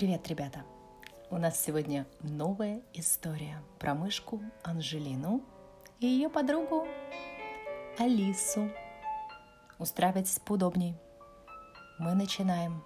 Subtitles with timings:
[0.00, 0.64] Привет, ребята!
[1.28, 5.44] У нас сегодня новая история про мышку Анжелину
[5.98, 6.88] и ее подругу
[7.98, 8.70] Алису.
[9.78, 10.96] Устраивайтесь поудобней.
[11.98, 12.82] Мы начинаем.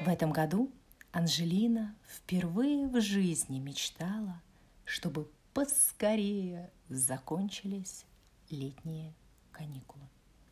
[0.00, 0.70] В этом году
[1.10, 4.40] Анжелина впервые в жизни мечтала,
[4.84, 8.04] чтобы поскорее закончились
[8.50, 9.12] летние
[9.54, 10.08] каникулы.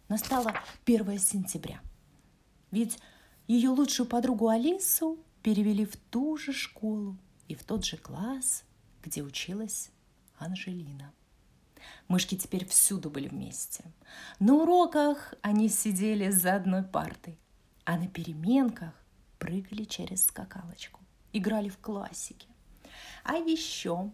[0.08, 0.54] Настало
[0.86, 1.80] 1 сентября.
[2.70, 2.98] Ведь
[3.48, 8.64] ее лучшую подругу Алису перевели в ту же школу и в тот же класс,
[9.02, 9.90] где училась
[10.38, 11.12] Анжелина.
[12.06, 13.84] Мышки теперь всюду были вместе.
[14.38, 17.38] На уроках они сидели за одной партой,
[17.84, 18.94] а на переменках
[19.38, 21.00] прыгали через скакалочку,
[21.32, 22.48] играли в классики.
[23.24, 24.12] А еще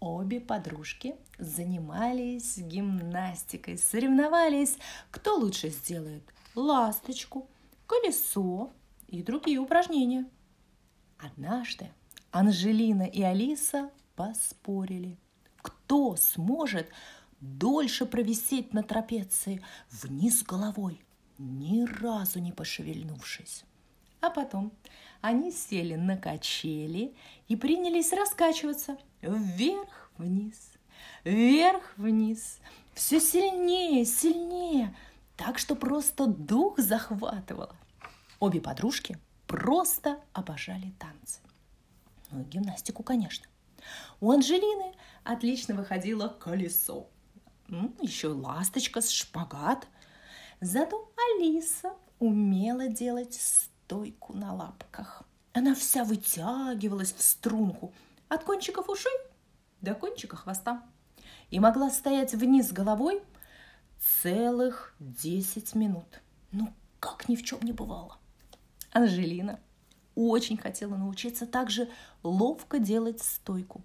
[0.00, 4.78] Обе подружки занимались гимнастикой, соревновались,
[5.10, 6.22] кто лучше сделает
[6.54, 7.46] ласточку,
[7.86, 8.72] колесо
[9.08, 10.24] и другие упражнения.
[11.18, 11.90] Однажды
[12.30, 15.18] Анжелина и Алиса поспорили,
[15.58, 16.88] кто сможет
[17.42, 21.04] дольше провисеть на трапеции вниз головой,
[21.36, 23.64] ни разу не пошевельнувшись.
[24.20, 24.72] А потом
[25.20, 27.14] они сели на качели
[27.48, 30.72] и принялись раскачиваться вверх-вниз,
[31.24, 32.58] вверх-вниз,
[32.94, 34.94] все сильнее, сильнее,
[35.36, 37.74] так что просто дух захватывало.
[38.40, 41.40] Обе подружки просто обожали танцы.
[42.30, 43.46] Ну и гимнастику, конечно.
[44.20, 47.08] У Анжелины отлично выходило колесо.
[48.00, 49.86] Еще ласточка, шпагат.
[50.60, 53.34] Зато Алиса умела делать
[53.90, 55.24] стойку на лапках.
[55.52, 57.92] Она вся вытягивалась в струнку
[58.28, 59.12] от кончиков ушей
[59.80, 60.84] до кончика хвоста
[61.50, 63.20] и могла стоять вниз головой
[64.22, 66.20] целых десять минут.
[66.52, 68.16] Ну, как ни в чем не бывало.
[68.92, 69.58] Анжелина
[70.14, 71.88] очень хотела научиться также
[72.22, 73.82] ловко делать стойку.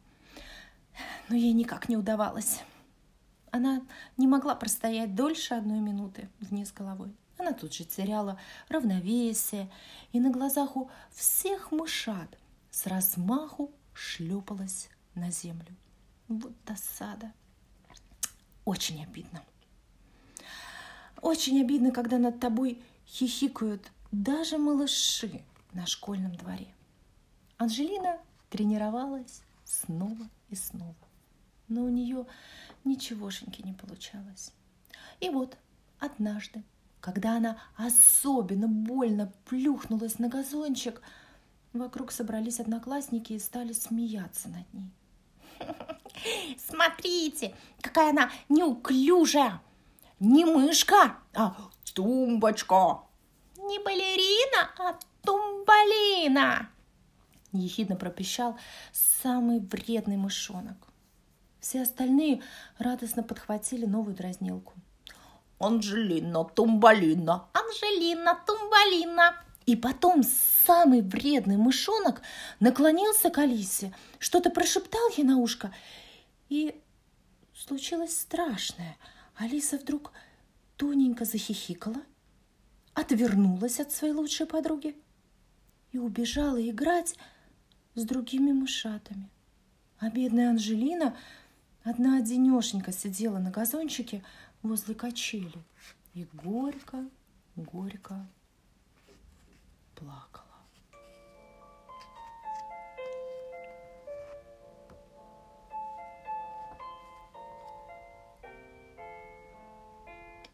[1.30, 2.62] Но ей никак не удавалось.
[3.50, 3.82] Она
[4.18, 7.16] не могла простоять дольше одной минуты вниз головой.
[7.46, 8.40] Она тут же теряла
[8.70, 9.70] равновесие
[10.14, 12.40] и на глазах у всех мышат
[12.72, 15.76] с размаху шлепалась на землю.
[16.28, 17.32] Вот досада.
[18.66, 19.44] Очень обидно.
[21.22, 26.74] Очень обидно, когда над тобой хихикают даже малыши на школьном дворе.
[27.58, 28.18] Анжелина
[28.50, 30.96] тренировалась снова и снова,
[31.68, 32.26] но у нее
[32.84, 34.52] ничегошеньки не получалось.
[35.20, 35.60] И вот
[36.00, 36.64] однажды
[37.06, 41.04] когда она особенно больно плюхнулась на газончик,
[41.72, 44.90] вокруг собрались одноклассники и стали смеяться над ней.
[46.58, 49.62] Смотрите, какая она неуклюжая!
[50.20, 51.56] Не мышка, а
[51.94, 53.02] тумбочка!
[53.56, 56.72] Не балерина, а тумбалина!
[57.52, 58.58] Ехидно пропищал
[58.92, 60.88] самый вредный мышонок.
[61.60, 62.42] Все остальные
[62.80, 64.74] радостно подхватили новую дразнилку.
[65.60, 69.36] Анжелина Тумбалина, Анжелина Тумбалина.
[69.66, 70.22] И потом
[70.68, 72.22] самый вредный мышонок
[72.60, 75.74] наклонился к Алисе, что-то прошептал ей на ушко,
[76.50, 76.80] и
[77.56, 78.96] случилось страшное.
[79.36, 80.12] Алиса вдруг
[80.78, 82.02] тоненько захихикала,
[82.94, 84.96] отвернулась от своей лучшей подруги
[85.92, 87.16] и убежала играть
[87.96, 89.30] с другими мышатами.
[90.00, 91.18] А бедная Анжелина
[91.86, 94.24] одна одинешенька сидела на газончике,
[94.64, 95.64] возле качели
[96.14, 97.08] и горько,
[97.56, 98.28] горько
[99.94, 100.44] плакала.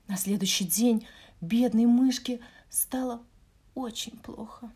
[0.07, 1.07] На следующий день
[1.39, 3.23] бедной мышке стало
[3.73, 4.69] очень плохо.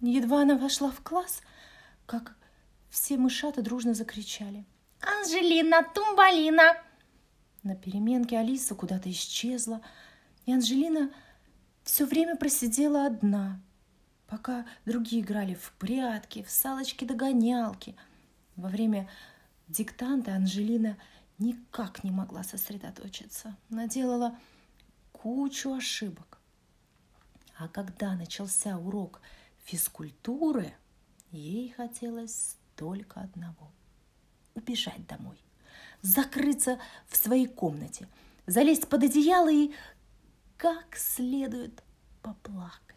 [0.00, 1.42] Едва она вошла в класс,
[2.06, 2.36] как
[2.90, 4.64] все мышата дружно закричали.
[5.06, 6.82] «Анжелина Тумбалина!
[7.62, 9.80] На переменке Алиса куда-то исчезла,
[10.46, 11.12] и Анжелина
[11.84, 13.60] все время просидела одна,
[14.26, 17.94] пока другие играли в прятки, в салочки-догонялки.
[18.56, 19.08] Во время
[19.68, 20.96] диктанта Анжелина
[21.38, 23.56] никак не могла сосредоточиться.
[23.68, 24.36] Наделала
[25.12, 26.38] кучу ошибок.
[27.56, 29.20] А когда начался урок
[29.64, 30.74] физкультуры,
[31.30, 33.70] ей хотелось только одного–
[34.56, 35.36] убежать домой
[36.02, 38.08] закрыться в своей комнате,
[38.46, 39.72] залезть под одеяло и
[40.56, 41.82] как следует
[42.22, 42.96] поплакать.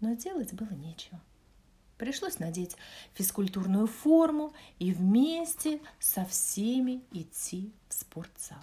[0.00, 1.20] Но делать было нечего.
[1.98, 2.76] Пришлось надеть
[3.14, 8.62] физкультурную форму и вместе со всеми идти в спортзал.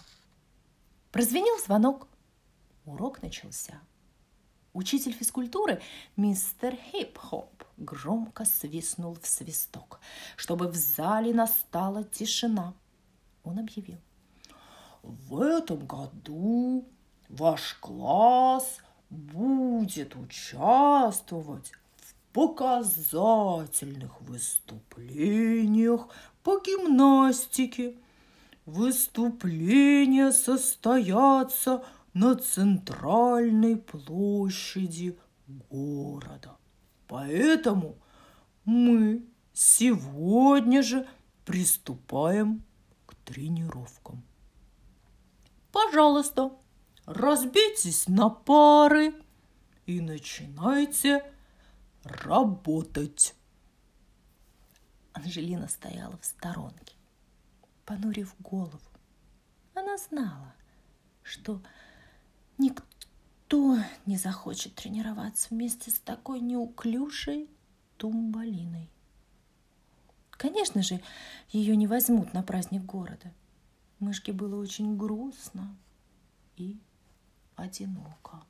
[1.12, 2.08] Прозвенел звонок.
[2.86, 3.80] Урок начался.
[4.74, 5.82] Учитель физкультуры,
[6.16, 10.00] мистер Хип-Хоп, громко свистнул в свисток,
[10.38, 12.74] чтобы в зале настала тишина.
[13.44, 13.98] Он объявил.
[15.04, 16.88] В этом году
[17.28, 18.78] ваш класс
[19.10, 26.08] будет участвовать в показательных выступлениях
[26.44, 27.98] по гимнастике.
[28.66, 35.18] Выступления состоятся на центральной площади
[35.48, 36.58] города.
[37.08, 37.98] Поэтому
[38.66, 41.08] мы сегодня же
[41.46, 42.64] приступаем
[43.06, 44.24] к тренировкам.
[45.72, 46.52] Пожалуйста,
[47.06, 49.14] разбейтесь на пары
[49.86, 51.24] и начинайте
[52.04, 53.36] работать.
[55.14, 56.96] Анжелина стояла в сторонке,
[57.86, 58.80] понурив голову.
[59.74, 60.54] Она знала,
[61.24, 61.62] что
[62.62, 67.50] никто не захочет тренироваться вместе с такой неуклюжей
[67.98, 68.90] тумбалиной.
[70.30, 71.02] Конечно же,
[71.50, 73.34] ее не возьмут на праздник города.
[74.00, 75.76] Мышке было очень грустно
[76.56, 76.80] и
[77.56, 78.44] одиноко.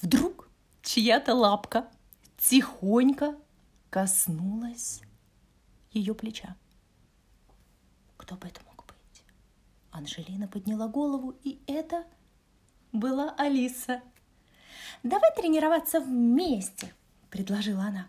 [0.00, 0.48] Вдруг
[0.82, 1.88] чья-то лапка
[2.52, 3.34] тихонько
[3.88, 5.00] коснулась
[5.90, 6.54] ее плеча.
[8.18, 9.24] Кто бы это мог быть?
[9.90, 12.04] Анжелина подняла голову, и это
[12.92, 14.02] была Алиса.
[15.02, 16.92] «Давай тренироваться вместе»,–
[17.30, 18.06] предложила она.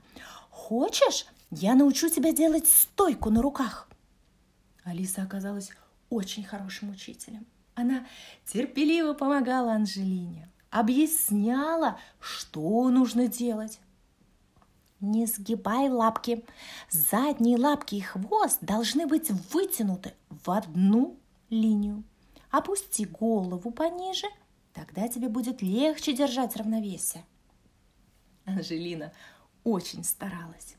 [0.49, 3.87] «Хочешь, я научу тебя делать стойку на руках?»
[4.83, 5.71] Алиса оказалась
[6.09, 7.45] очень хорошим учителем.
[7.75, 8.05] Она
[8.45, 13.79] терпеливо помогала Анжелине объясняла, что нужно делать.
[15.03, 16.45] Не сгибай лапки.
[16.89, 21.17] Задние лапки и хвост должны быть вытянуты в одну
[21.49, 22.05] линию.
[22.51, 24.27] Опусти голову пониже,
[24.71, 27.25] тогда тебе будет легче держать равновесие.
[28.45, 29.11] Анжелина
[29.65, 30.77] очень старалась.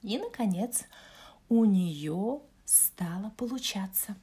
[0.00, 0.84] И, наконец,
[1.50, 4.16] у нее стало получаться.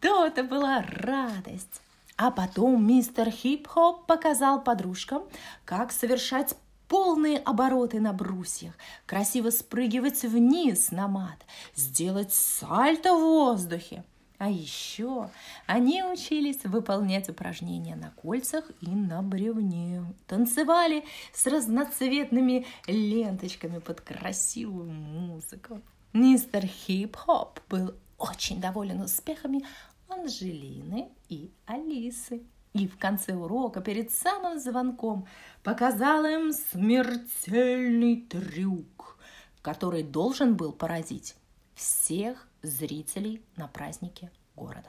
[0.00, 1.80] То-то была радость.
[2.16, 5.22] А потом мистер Хип-Хоп показал подружкам,
[5.64, 6.56] как совершать
[6.92, 8.74] полные обороты на брусьях,
[9.06, 11.38] красиво спрыгивать вниз на мат,
[11.74, 14.04] сделать сальто в воздухе.
[14.36, 15.30] А еще
[15.66, 20.04] они учились выполнять упражнения на кольцах и на бревне.
[20.26, 25.80] Танцевали с разноцветными ленточками под красивую музыку.
[26.12, 29.64] Мистер Хип-Хоп был очень доволен успехами,
[30.08, 32.42] Анжелины и Алисы.
[32.72, 35.26] И в конце урока, перед самым звонком,
[35.62, 39.18] показала им смертельный трюк,
[39.60, 41.36] который должен был поразить
[41.74, 44.88] всех зрителей на празднике города.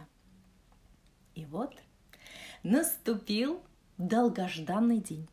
[1.35, 1.74] И вот
[2.63, 3.62] наступил
[3.97, 5.27] долгожданный день.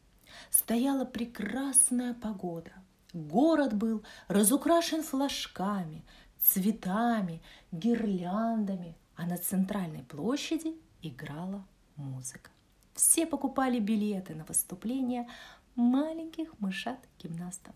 [0.50, 2.73] Стояла прекрасная погода.
[3.12, 6.05] Город был разукрашен флажками,
[6.41, 11.64] цветами, гирляндами, а на центральной площади играла
[12.00, 12.50] музыка.
[12.95, 15.28] Все покупали билеты на выступления
[15.75, 17.75] маленьких мышат-гимнастов.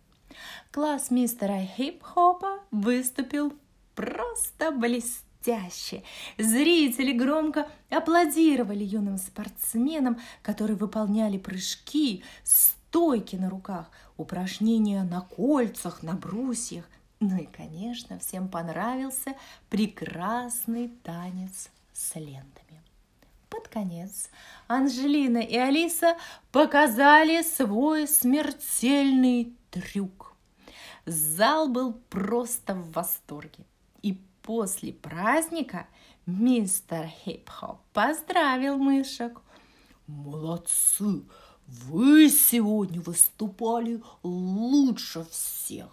[0.71, 3.53] Класс мистера Хип-Хопа выступил
[3.95, 6.03] просто блестяще.
[6.39, 16.15] Зрители громко аплодировали юным спортсменам, которые выполняли прыжки, стойки на руках, упражнения на кольцах, на
[16.15, 16.85] брусьях–
[17.21, 19.35] ну и, конечно, всем понравился
[19.71, 22.64] прекрасный танец с лентами.
[23.65, 24.29] Под конец
[24.69, 26.19] Анжелина и Алиса
[26.53, 30.37] показали свой смертельный трюк.
[31.07, 33.65] Зал был просто в восторге.
[34.03, 35.87] И после праздника
[36.27, 39.41] мистер Хип-Хоп поздравил мышек.
[40.07, 41.23] Молодцы!
[41.67, 45.89] Вы сегодня выступали лучше всех.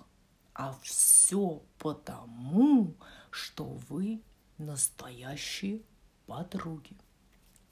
[0.53, 2.95] А все потому,
[3.29, 4.21] что вы
[4.57, 5.83] настоящие
[6.25, 6.97] подруги.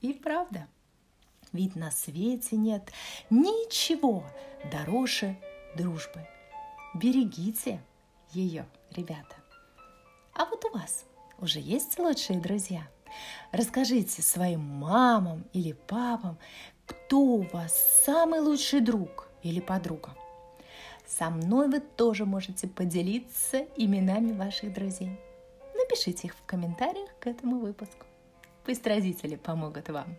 [0.01, 0.67] И правда,
[1.51, 2.91] ведь на свете нет
[3.29, 4.23] ничего
[4.71, 5.35] дороже
[5.75, 6.25] дружбы.
[6.93, 7.81] Берегите
[8.31, 9.35] ее, ребята.
[10.33, 11.05] А вот у вас
[11.39, 12.87] уже есть лучшие друзья?
[13.51, 16.37] Расскажите своим мамам или папам,
[16.85, 20.15] кто у вас самый лучший друг или подруга.
[21.05, 25.19] Со мной вы тоже можете поделиться именами ваших друзей.
[25.75, 28.05] Напишите их в комментариях к этому выпуску.
[28.69, 30.15] Пусть родители помогут вам.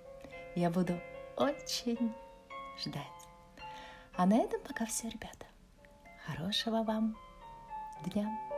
[0.56, 1.00] Я буду
[1.36, 2.12] очень
[2.84, 3.28] ждать.
[4.16, 5.46] А на этом пока все, ребята.
[6.26, 7.16] Хорошего вам
[8.06, 8.49] дня!